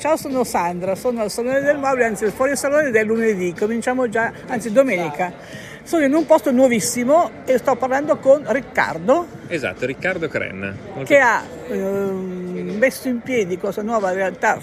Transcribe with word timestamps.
Ciao, 0.00 0.16
sono 0.16 0.44
Sandra, 0.44 0.94
sono 0.94 1.20
al 1.20 1.30
Salone 1.30 1.60
del 1.60 1.76
Mobile, 1.76 2.06
anzi 2.06 2.24
fuori 2.30 2.56
salone 2.56 2.90
del 2.90 3.04
lunedì, 3.04 3.52
cominciamo 3.52 4.08
già, 4.08 4.32
anzi 4.46 4.72
domenica. 4.72 5.30
Sono 5.82 6.06
in 6.06 6.14
un 6.14 6.24
posto 6.24 6.50
nuovissimo 6.50 7.30
e 7.44 7.58
sto 7.58 7.76
parlando 7.76 8.16
con 8.16 8.42
Riccardo. 8.46 9.26
Esatto, 9.46 9.84
Riccardo 9.84 10.26
Crenna. 10.26 10.74
Che 11.04 11.18
ha 11.18 11.42
eh, 11.68 11.76
messo 11.76 13.08
in 13.08 13.20
piedi 13.20 13.58
questa 13.58 13.82
nuova 13.82 14.10
realtà 14.12 14.58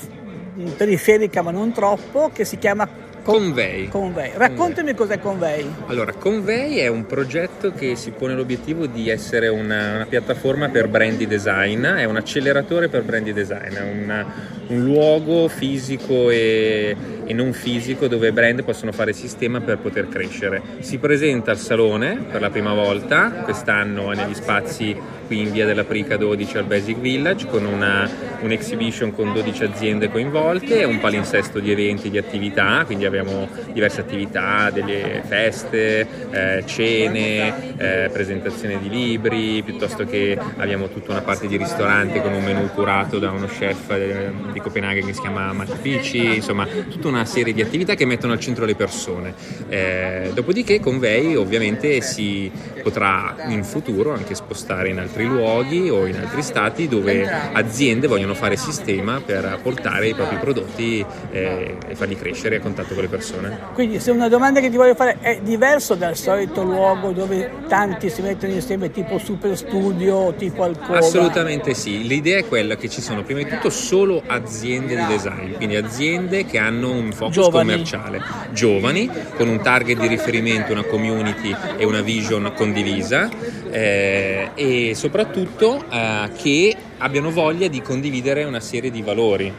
periferica 0.75 1.43
ma 1.43 1.51
non 1.51 1.71
troppo, 1.71 2.31
che 2.33 2.43
si 2.43 2.57
chiama 2.57 2.89
Convey. 3.21 3.89
Convey. 3.89 4.31
Raccontami 4.33 4.95
Convey. 4.95 4.95
cos'è 4.95 5.19
Convey. 5.19 5.71
Allora, 5.85 6.13
Convey 6.13 6.77
è 6.77 6.87
un 6.87 7.05
progetto 7.05 7.73
che 7.73 7.95
si 7.95 8.09
pone 8.09 8.33
l'obiettivo 8.33 8.87
di 8.87 9.09
essere 9.09 9.49
una, 9.49 9.95
una 9.95 10.05
piattaforma 10.09 10.69
per 10.69 10.87
brand 10.87 11.21
design, 11.25 11.85
è 11.85 12.05
un 12.05 12.15
acceleratore 12.15 12.87
per 12.87 13.03
brand 13.03 13.29
design, 13.29 13.75
è 13.75 13.81
una, 13.81 14.25
un 14.67 14.83
luogo 14.83 15.47
fisico 15.47 16.29
e, 16.29 16.95
e, 17.25 17.33
non 17.33 17.53
fisico 17.53 18.07
dove 18.07 18.29
i 18.29 18.31
brand 18.31 18.63
possono 18.63 18.91
fare 18.91 19.13
sistema 19.13 19.61
per 19.61 19.77
poter 19.77 20.07
crescere. 20.09 20.61
Si 20.79 20.97
presenta 20.97 21.51
al 21.51 21.57
salone 21.57 22.25
per 22.29 22.41
la 22.41 22.49
prima 22.49 22.73
volta, 22.73 23.29
quest'anno 23.43 24.11
negli 24.11 24.33
spazi 24.33 24.95
qui 25.27 25.41
in 25.41 25.51
via 25.51 25.65
della 25.65 25.83
Prica 25.83 26.17
12 26.17 26.57
al 26.57 26.63
Basic 26.63 26.97
Village 26.99 27.47
con 27.47 27.65
una, 27.65 28.09
un'exhibition 28.41 29.13
con 29.13 29.33
12 29.33 29.63
aziende 29.63 30.09
coinvolte, 30.09 30.83
un 30.83 30.99
palinsesto 30.99 31.59
di 31.59 31.71
eventi, 31.71 32.09
di 32.09 32.17
attività, 32.17 32.83
quindi 32.85 33.05
abbiamo 33.05 33.47
diverse 33.71 34.01
attività, 34.01 34.69
delle 34.69 35.21
feste, 35.25 36.07
eh, 36.31 36.63
cene, 36.65 37.77
eh, 37.77 38.09
presentazione 38.11 38.79
di 38.79 38.89
libri, 38.89 39.61
piuttosto 39.63 40.05
che 40.05 40.37
abbiamo 40.57 40.89
tutta 40.89 41.11
una 41.11 41.21
parte 41.21 41.47
di 41.47 41.57
ristorante 41.57 42.21
con 42.21 42.33
un 42.33 42.43
menù 42.43 42.69
curato 42.69 43.19
da 43.19 43.31
uno 43.31 43.47
chef 43.47 43.89
eh, 43.91 44.31
di 44.51 44.59
Copenaghen 44.59 45.05
che 45.05 45.13
si 45.13 45.21
chiama 45.21 45.51
Matt 45.53 45.75
Fici, 45.81 46.35
insomma 46.35 46.65
tutta 46.65 47.07
una 47.07 47.25
serie 47.25 47.53
di 47.53 47.61
attività 47.61 47.95
che 47.95 48.05
mettono 48.05 48.33
al 48.33 48.39
centro 48.39 48.65
le 48.65 48.75
persone. 48.75 49.33
Eh, 49.69 50.31
dopodiché 50.33 50.79
Convey 50.79 51.35
ovviamente 51.35 52.01
si 52.01 52.51
potrà 52.81 53.35
in 53.47 53.63
futuro 53.63 54.13
anche 54.13 54.35
spostare 54.35 54.89
in 54.89 54.99
altri 54.99 55.25
luoghi 55.25 55.89
o 55.89 56.05
in 56.05 56.15
altri 56.15 56.41
stati 56.41 56.87
dove 56.87 57.27
aziende 57.53 58.07
vogliono 58.07 58.26
fare 58.33 58.55
sistema 58.57 59.21
per 59.23 59.59
portare 59.61 60.07
i 60.07 60.13
propri 60.13 60.37
prodotti 60.37 61.05
eh, 61.31 61.77
e 61.87 61.95
farli 61.95 62.15
crescere 62.15 62.57
a 62.57 62.59
contatto 62.59 62.93
con 62.93 63.03
le 63.03 63.09
persone. 63.09 63.59
Quindi 63.73 63.99
se 63.99 64.11
una 64.11 64.27
domanda 64.29 64.59
che 64.59 64.69
ti 64.69 64.77
voglio 64.77 64.95
fare 64.95 65.17
è 65.19 65.39
diverso 65.41 65.95
dal 65.95 66.15
solito 66.15 66.63
luogo 66.63 67.11
dove 67.11 67.51
tanti 67.67 68.09
si 68.09 68.21
mettono 68.21 68.53
insieme 68.53 68.91
tipo 68.91 69.17
super 69.17 69.55
studio, 69.57 70.33
tipo 70.37 70.63
alcova? 70.63 70.99
Assolutamente 70.99 71.73
sì, 71.73 72.07
l'idea 72.07 72.39
è 72.39 72.45
quella 72.45 72.75
che 72.75 72.89
ci 72.89 73.01
sono 73.01 73.23
prima 73.23 73.41
di 73.41 73.49
tutto 73.49 73.69
solo 73.69 74.21
aziende 74.25 74.95
di 74.95 75.05
design, 75.05 75.53
quindi 75.53 75.75
aziende 75.75 76.45
che 76.45 76.57
hanno 76.57 76.91
un 76.91 77.11
focus 77.11 77.35
giovani. 77.35 77.69
commerciale, 77.69 78.21
giovani, 78.51 79.09
con 79.35 79.47
un 79.47 79.61
target 79.61 79.99
di 79.99 80.07
riferimento, 80.07 80.71
una 80.71 80.83
community 80.83 81.55
e 81.77 81.85
una 81.85 82.01
vision 82.01 82.51
condivisa 82.55 83.29
eh, 83.69 84.49
e 84.55 84.95
soprattutto 84.95 85.83
eh, 85.89 86.29
che 86.35 86.75
abbiano 86.99 87.31
voglia 87.31 87.67
di 87.67 87.81
condividere 87.81 88.43
una 88.43 88.59
serie 88.59 88.91
di 88.91 89.01
valori. 89.01 89.53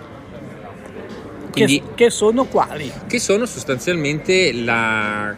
Quindi, 1.50 1.80
che, 1.80 1.94
che 1.94 2.10
sono 2.10 2.44
quali? 2.44 2.92
Che 3.06 3.18
sono 3.18 3.46
sostanzialmente 3.46 4.52
la 4.52 5.34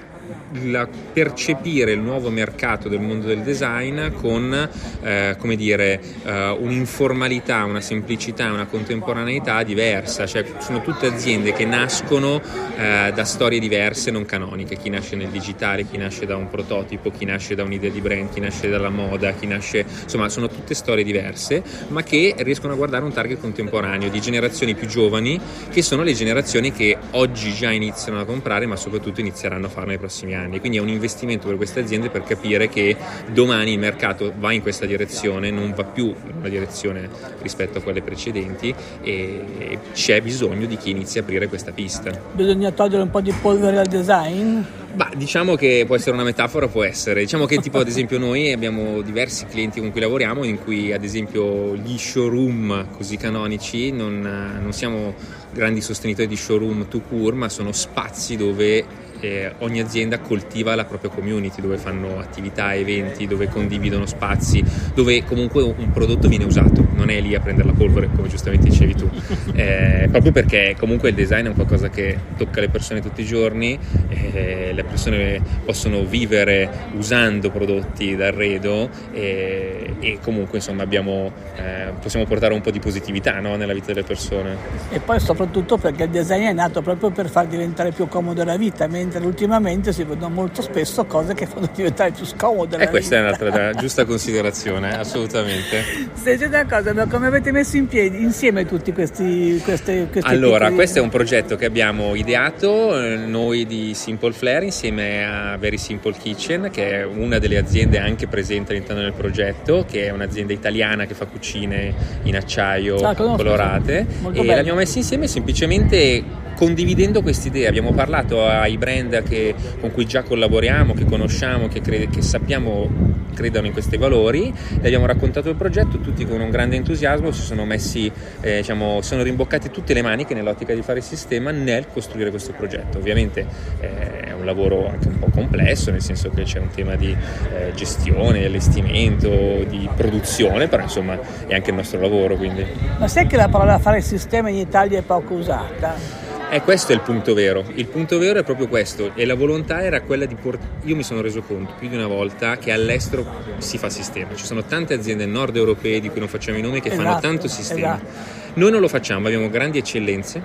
la, 0.64 0.89
percepire 1.12 1.92
il 1.92 2.00
nuovo 2.00 2.31
mercato 2.31 2.89
del 2.89 3.00
mondo 3.00 3.27
del 3.27 3.42
design 3.42 4.12
con 4.14 4.69
eh, 5.03 5.36
come 5.39 5.56
dire, 5.56 6.00
eh, 6.25 6.50
un'informalità, 6.50 7.64
una 7.64 7.81
semplicità, 7.81 8.53
una 8.53 8.67
contemporaneità 8.67 9.62
diversa, 9.62 10.27
cioè 10.27 10.45
sono 10.58 10.83
tutte 10.83 11.06
aziende 11.06 11.53
che 11.53 11.64
nascono 11.64 12.41
eh, 12.77 13.12
da 13.14 13.25
storie 13.25 13.58
diverse, 13.58 14.11
non 14.11 14.25
canoniche, 14.27 14.77
chi 14.77 14.91
nasce 14.91 15.17
nel 15.17 15.28
digitale, 15.28 15.86
chi 15.86 15.97
nasce 15.97 16.27
da 16.27 16.36
un 16.36 16.48
prototipo, 16.48 17.11
chi 17.11 17.25
nasce 17.25 17.55
da 17.55 17.62
un'idea 17.62 17.91
di 17.91 18.01
brand, 18.01 18.30
chi 18.33 18.41
nasce 18.41 18.68
dalla 18.68 18.91
moda, 18.91 19.33
chi 19.33 19.47
nasce, 19.47 19.85
insomma 20.02 20.29
sono 20.29 20.48
tutte 20.48 20.74
storie 20.74 21.05
diverse, 21.05 21.62
ma 21.89 22.02
che 22.02 22.35
riescono 22.39 22.73
a 22.73 22.77
guardare 22.77 23.05
un 23.05 23.12
target 23.12 23.41
contemporaneo 23.41 24.08
di 24.08 24.20
generazioni 24.20 24.74
più 24.74 24.86
giovani, 24.86 25.41
che 25.70 25.83
sono 25.83 26.02
le 26.02 26.12
generazioni 26.12 26.73
che 26.73 26.97
oggi 27.12 27.52
già 27.52 27.70
iniziano 27.70 28.20
a 28.20 28.24
comprare, 28.24 28.67
ma 28.67 28.77
soprattutto 28.77 29.20
inizieranno 29.20 29.67
a 29.67 29.68
farlo 29.68 29.89
nei 29.91 29.98
prossimi 29.98 30.20
anni 30.25 30.35
anni, 30.35 30.61
quindi 30.61 30.79
è 30.79 30.81
un 30.81 30.89
investimento 30.89 31.47
per 31.47 31.57
queste 31.57 31.81
aziende 31.81 32.11
per 32.11 32.25
capire 32.25 32.69
che 32.69 32.97
domani 33.33 33.73
il 33.73 33.79
mercato 33.79 34.33
va 34.39 34.53
in 34.53 34.63
questa 34.63 34.86
direzione, 34.86 35.51
non 35.51 35.73
va 35.75 35.85
più 35.85 36.07
in 36.07 36.35
una 36.39 36.48
direzione 36.48 37.08
rispetto 37.42 37.79
a 37.79 37.83
quelle 37.83 38.03
precedenti 38.03 38.75
e 39.03 39.79
c'è 39.92 40.20
bisogno 40.20 40.67
di 40.67 40.77
chi 40.77 40.91
inizi 40.91 41.19
a 41.19 41.23
aprire 41.23 41.48
questa 41.48 41.73
pista. 41.73 42.11
Bisogna 42.33 42.70
togliere 42.70 43.03
un 43.03 43.11
po' 43.11 43.20
di 43.20 43.33
polvere 43.41 43.79
al 43.79 43.86
design? 43.86 44.61
Bah, 44.92 45.11
diciamo 45.14 45.55
che 45.55 45.85
può 45.86 45.95
essere 45.95 46.13
una 46.13 46.25
metafora, 46.25 46.67
può 46.67 46.83
essere. 46.83 47.20
Diciamo 47.20 47.47
che 47.47 47.59
tipo 47.59 47.79
ad 47.79 47.86
esempio 47.86 48.19
noi 48.19 48.51
abbiamo 48.53 49.03
diversi 49.03 49.47
clienti 49.47 49.79
con 49.79 49.92
cui 49.92 50.01
lavoriamo 50.01 50.42
in 50.42 50.59
cui 50.59 50.92
ad 50.92 51.05
esempio 51.05 51.77
gli 51.77 51.97
showroom 51.97 52.89
così 52.91 53.17
canonici 53.17 53.92
non, 53.92 54.20
non 54.61 54.73
siamo 54.73 55.14
grandi 55.53 55.80
sostenitori 55.80 56.27
di 56.27 56.36
showroom 56.36 56.89
to 56.89 57.01
cure, 57.01 57.36
ma 57.36 57.48
sono 57.48 57.70
spazi 57.73 58.36
dove 58.36 58.85
eh, 59.20 59.55
ogni 59.58 59.81
azienda 59.81 60.19
coltiva 60.19 60.75
la 60.75 60.85
propria 60.85 61.11
community, 61.11 61.61
dove 61.61 61.77
fanno 61.77 62.19
attività, 62.19 62.75
eventi, 62.75 63.27
dove 63.27 63.48
condividono 63.48 64.07
spazi, 64.07 64.63
dove 64.95 65.25
comunque 65.25 65.63
un 65.63 65.91
prodotto 65.92 66.29
viene 66.29 66.45
usato, 66.45 66.80
non 67.00 67.11
è 67.11 67.20
lì 67.20 67.34
a 67.34 67.40
prendere 67.40 67.68
la 67.68 67.74
polvere 67.74 68.11
come 68.14 68.28
giustamente 68.28 68.68
dicevi 68.68 68.94
tu, 68.94 69.08
eh, 69.55 70.06
proprio 70.11 70.33
perché 70.33 70.77
comunque 70.78 71.08
il 71.08 71.14
design 71.14 71.46
è 71.46 71.48
un 71.48 71.55
qualcosa 71.55 71.88
che 71.88 72.18
tocca 72.36 72.61
le 72.61 72.68
persone 72.68 73.00
tutti 73.00 73.22
i 73.22 73.24
giorni, 73.24 73.78
eh, 74.08 74.72
le 74.74 74.84
persone 74.84 75.40
possono 75.64 76.05
vivere 76.05 76.68
usando 76.94 77.50
prodotti 77.50 78.14
d'arredo 78.14 78.90
e, 79.12 79.94
e 79.98 80.18
comunque 80.22 80.58
insomma 80.58 80.83
abbiamo, 80.83 81.33
eh, 81.56 81.92
possiamo 82.00 82.27
portare 82.27 82.52
un 82.52 82.61
po' 82.61 82.70
di 82.70 82.78
positività 82.80 83.40
no, 83.40 83.56
nella 83.56 83.72
vita 83.72 83.86
delle 83.86 84.05
persone. 84.05 84.56
E 84.90 85.00
poi 85.00 85.18
soprattutto 85.20 85.78
perché 85.78 86.05
il 86.05 86.11
design 86.11 86.44
è 86.44 86.52
nato 86.52 86.82
proprio 86.82 87.11
per 87.11 87.30
far 87.30 87.46
diventare 87.46 87.92
più 87.92 88.08
comoda 88.08 88.44
la 88.44 88.58
vita, 88.58 88.86
mentre 88.86 89.24
ultimamente 89.24 89.92
si 89.92 90.05
vedono 90.05 90.34
molto 90.34 90.61
spesso 90.61 91.06
cose 91.06 91.32
che 91.32 91.46
fanno 91.46 91.68
diventare 91.74 92.11
più 92.11 92.27
scomode. 92.27 92.77
E 92.77 92.88
questa 92.88 93.17
vita. 93.17 93.44
è 93.44 93.46
un'altra 93.46 93.72
giusta 93.80 94.05
considerazione, 94.05 94.98
assolutamente. 94.98 95.82
Senti 96.12 96.44
una 96.44 96.67
cosa, 96.67 96.89
ma 96.92 97.06
come 97.06 97.27
avete 97.27 97.52
messo 97.52 97.77
in 97.77 97.86
piedi 97.86 98.23
insieme 98.23 98.67
tutti 98.67 98.92
questi, 98.92 99.61
questi, 99.64 100.06
questi 100.11 100.30
Allora, 100.30 100.58
piccoli... 100.58 100.74
questo 100.74 100.98
è 100.98 101.02
un 101.02 101.08
progetto 101.08 101.56
che 101.56 101.64
abbiamo 101.64 102.14
ideato 102.14 103.01
eh, 103.01 103.17
noi 103.17 103.67
di 103.67 103.95
Simple 103.95 104.33
Flare 104.33 104.67
insieme 104.67 105.24
a 105.24 105.56
Very 105.56 105.79
Simple 105.79 106.12
Kitchen, 106.12 106.68
che 106.73 107.00
è 107.00 107.05
una 107.05 107.39
delle 107.39 107.58
aziende 107.58 107.98
anche 107.98 108.27
presenti 108.27 108.73
all'interno 108.73 109.02
del 109.02 109.12
progetto, 109.12 109.84
che 109.89 110.06
è 110.06 110.11
un'azienda 110.11 110.52
italiana 110.52 111.06
che 111.06 111.14
fa 111.14 111.27
cucine 111.27 111.95
in 112.24 112.36
acciaio 112.36 112.96
ah, 112.96 113.14
colorate. 113.14 113.98
e 113.98 114.30
bello. 114.30 114.55
l'abbiamo 114.55 114.79
messa 114.79 114.98
insieme 114.98 115.27
semplicemente 115.27 116.23
condividendo 116.56 117.23
quest'idea. 117.23 117.68
Abbiamo 117.68 117.92
parlato 117.92 118.46
ai 118.46 118.77
brand 118.77 119.23
che, 119.23 119.55
con 119.80 119.92
cui 119.92 120.06
già 120.06 120.23
collaboriamo, 120.23 120.92
che 120.92 121.05
conosciamo, 121.06 121.68
che, 121.68 121.80
crede, 121.80 122.08
che 122.11 122.20
sappiamo 122.20 123.20
credano 123.30 123.67
in 123.67 123.73
questi 123.73 123.96
valori, 123.96 124.52
le 124.52 124.86
abbiamo 124.86 125.07
raccontato 125.07 125.48
il 125.48 125.57
progetto, 125.57 125.98
tutti 125.98 126.27
con 126.27 126.41
un 126.41 126.51
grande 126.51 126.77
entusiasmo 126.77 127.30
si 127.30 127.42
sono 127.42 127.64
messi, 127.64 128.11
eh, 128.41 128.58
diciamo, 128.58 129.00
sono 129.02 129.23
rimboccati 129.23 129.70
tutte 129.70 129.94
le 129.94 130.02
maniche 130.02 130.35
nell'ottica 130.35 130.75
di 130.75 130.82
fare 130.82 130.99
il 130.99 131.05
sistema 131.05 131.50
nel 131.50 131.87
costruire 131.93 132.31
questo 132.31 132.52
progetto. 132.52 132.99
Ovviamente 132.99 133.46
eh, 133.81 134.20
è 134.20 134.32
un 134.32 134.44
lavoro 134.44 134.88
anche 134.88 135.08
un 135.08 135.19
po' 135.19 135.31
complesso, 135.32 135.91
nel 135.91 136.02
senso 136.02 136.31
che 136.31 136.43
c'è 136.43 136.58
un 136.58 136.69
tema 136.69 136.96
di 136.96 137.17
eh, 137.55 137.73
gestione, 137.75 138.44
allestimento, 138.44 139.64
di 139.69 139.88
produzione, 139.94 140.69
però 140.69 140.82
insomma 140.82 141.19
è 141.47 141.55
anche 141.55 141.70
il 141.70 141.76
nostro 141.76 142.00
lavoro. 142.00 142.37
Quindi. 142.37 142.64
Ma 142.99 143.08
sai 143.08 143.26
che 143.26 143.37
la 143.37 143.49
parola 143.49 143.79
fare 143.79 144.00
sistema 144.00 144.49
in 144.49 144.56
Italia 144.56 144.99
è 144.99 145.02
poco 145.02 145.35
usata? 145.35 146.19
Eh, 146.52 146.62
questo 146.62 146.91
è 146.91 146.97
il 146.97 147.00
punto 147.02 147.32
vero. 147.32 147.64
Il 147.75 147.87
punto 147.87 148.19
vero 148.19 148.41
è 148.41 148.43
proprio 148.43 148.67
questo. 148.67 149.12
E 149.14 149.25
la 149.25 149.37
volontà 149.37 149.82
era 149.82 150.00
quella 150.00 150.25
di 150.25 150.35
portare. 150.35 150.69
Io 150.82 150.97
mi 150.97 151.05
sono 151.05 151.20
reso 151.20 151.43
conto 151.43 151.75
più 151.79 151.88
di 151.88 151.94
una 151.94 152.08
volta 152.08 152.56
che 152.56 152.73
all'estero 152.73 153.25
si 153.58 153.79
fa 153.79 153.88
sistema. 153.88 154.35
Ci 154.35 154.44
sono 154.44 154.64
tante 154.64 154.94
aziende 154.94 155.26
nord 155.26 155.55
europee 155.55 156.00
di 156.00 156.08
cui 156.08 156.19
non 156.19 156.26
facciamo 156.26 156.58
i 156.58 156.61
nomi 156.61 156.81
che 156.81 156.88
esatto, 156.88 157.02
fanno 157.05 157.20
tanto 157.20 157.47
sistema. 157.47 157.94
Esatto. 157.94 158.50
Noi 158.55 158.73
non 158.73 158.81
lo 158.81 158.88
facciamo, 158.88 159.29
abbiamo 159.29 159.49
grandi 159.49 159.79
eccellenze. 159.79 160.43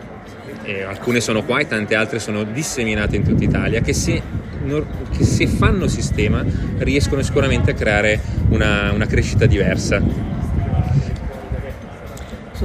Alcune 0.87 1.21
sono 1.21 1.43
qua 1.43 1.59
e 1.59 1.67
tante 1.67 1.95
altre 1.95 2.19
sono 2.19 2.43
disseminate 2.43 3.15
in 3.15 3.23
tutta 3.23 3.43
Italia 3.43 3.81
che 3.81 3.93
se, 3.93 4.21
che 5.15 5.23
se 5.23 5.45
fanno 5.45 5.87
sistema 5.87 6.43
riescono 6.79 7.21
sicuramente 7.21 7.71
a 7.71 7.73
creare 7.75 8.19
una, 8.49 8.91
una 8.91 9.05
crescita 9.05 9.45
diversa 9.45 10.01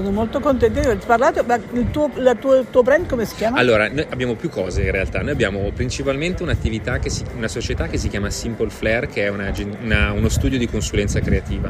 sono 0.01 0.11
molto 0.11 0.41
contento 0.41 0.81
di 0.81 0.87
averti 0.87 1.07
parlato, 1.07 1.45
ma 1.45 1.55
il 1.55 1.91
tuo, 1.91 2.11
tuo, 2.39 2.57
il 2.57 2.67
tuo, 2.71 2.83
brand 2.83 3.07
come 3.07 3.25
si 3.25 3.35
chiama? 3.35 3.59
Allora, 3.59 3.89
noi 3.89 4.07
abbiamo 4.09 4.35
più 4.35 4.49
cose 4.49 4.83
in 4.83 4.91
realtà, 4.91 5.21
noi 5.21 5.31
abbiamo 5.31 5.71
principalmente 5.75 6.43
un'attività, 6.43 6.99
che 6.99 7.11
si, 7.11 7.25
una 7.37 7.49
società 7.49 7.87
che 7.87 7.99
si 7.99 8.09
chiama 8.09 8.31
Simple 8.31 8.71
Flare, 8.71 9.07
che 9.07 9.25
è 9.25 9.29
una, 9.29 9.53
una, 9.83 10.13
uno 10.13 10.29
studio 10.29 10.59
di 10.59 10.69
consulenza 10.69 11.21
creativa. 11.21 11.69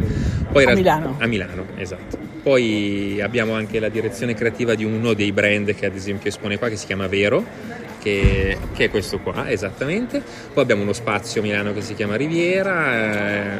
Poi 0.50 0.64
a 0.64 0.74
Milano? 0.74 1.16
A 1.18 1.26
Milano, 1.26 1.64
esatto 1.76 2.18
Poi 2.42 3.20
abbiamo 3.20 3.54
anche 3.54 3.78
la 3.80 3.88
direzione 3.88 4.34
creativa 4.34 4.74
di 4.74 4.84
uno 4.84 5.12
dei 5.12 5.32
brand 5.32 5.74
che 5.74 5.86
ad 5.86 5.94
esempio 5.94 6.28
espone 6.28 6.58
qua 6.58 6.68
che 6.68 6.76
si 6.76 6.86
chiama 6.86 7.06
Vero, 7.06 7.44
che, 8.00 8.56
che, 8.72 8.84
è 8.84 8.90
questo 8.90 9.18
qua 9.20 9.48
esattamente. 9.50 10.22
Poi 10.52 10.62
abbiamo 10.62 10.82
uno 10.82 10.92
spazio 10.92 11.40
a 11.40 11.44
Milano 11.44 11.72
che 11.72 11.82
si 11.82 11.94
chiama 11.94 12.16
Riviera, 12.16 13.59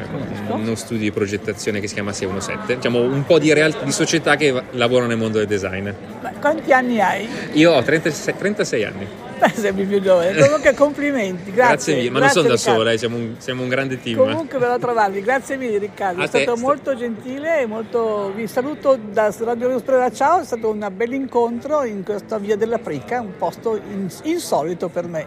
uno 0.71 0.79
studio 0.79 1.03
di 1.03 1.11
progettazione 1.11 1.79
che 1.79 1.87
si 1.87 1.93
chiama 1.93 2.11
617, 2.13 2.75
diciamo 2.75 3.01
un 3.01 3.25
po' 3.25 3.39
di, 3.39 3.53
real- 3.53 3.75
di 3.83 3.91
società 3.91 4.35
che 4.35 4.53
lavorano 4.71 5.09
nel 5.09 5.17
mondo 5.17 5.37
del 5.37 5.47
design. 5.47 5.89
Ma 6.21 6.31
quanti 6.39 6.71
anni 6.71 6.99
hai? 6.99 7.27
Io 7.53 7.71
ho 7.73 7.81
36, 7.81 8.35
36 8.37 8.83
anni. 8.83 9.07
Sembri 9.55 9.85
più 9.85 9.99
giovane. 10.01 10.35
Comunque 10.35 10.73
complimenti, 10.75 11.49
grazie. 11.51 11.73
grazie 11.73 11.95
mille, 11.95 12.09
ma 12.11 12.19
non 12.19 12.29
sono 12.29 12.47
da 12.47 12.53
Riccardo. 12.53 12.79
sola, 12.79 12.91
eh, 12.91 12.97
siamo, 12.97 13.17
un, 13.17 13.35
siamo 13.39 13.63
un 13.63 13.69
grande 13.69 13.99
team. 13.99 14.17
Comunque 14.17 14.59
verrò 14.59 14.73
a 14.73 14.79
trovarvi, 14.79 15.21
grazie 15.21 15.57
mille 15.57 15.77
Riccardo, 15.79 16.21
A 16.21 16.25
è 16.25 16.27
stato 16.27 16.53
te. 16.53 16.59
molto 16.59 16.95
gentile 16.95 17.61
e 17.61 17.65
molto... 17.65 18.31
vi 18.35 18.45
saluto 18.47 18.97
da 19.01 19.33
Radio 19.39 19.67
Rospera 19.69 20.11
Ciao, 20.11 20.41
è 20.41 20.45
stato 20.45 20.69
un 20.69 20.87
bel 20.95 21.13
incontro 21.13 21.83
in 21.83 22.03
questa 22.03 22.37
via 22.37 22.55
della 22.55 22.77
Prica, 22.77 23.19
un 23.19 23.35
posto 23.37 23.75
in- 23.75 24.09
insolito 24.23 24.89
per 24.89 25.07
me. 25.07 25.25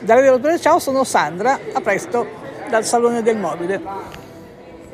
Da 0.00 0.14
Radio 0.14 0.32
Rospera 0.32 0.58
Ciao 0.58 0.78
sono 0.78 1.04
Sandra, 1.04 1.58
a 1.72 1.80
presto 1.82 2.26
dal 2.70 2.84
Salone 2.84 3.22
del 3.22 3.36
Mobile. 3.36 4.17